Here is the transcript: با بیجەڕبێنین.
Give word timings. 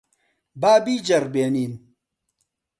با 0.61 0.71
بیجەڕبێنین. 0.85 1.73